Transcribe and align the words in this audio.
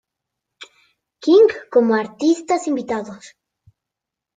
King 1.19 1.47
como 1.71 1.93
artistas 1.93 2.65
invitados. 2.67 3.35